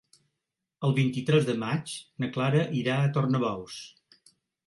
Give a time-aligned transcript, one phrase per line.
[0.87, 1.93] El vint-i-tres de maig
[2.25, 3.77] na Clara irà a Tornabous.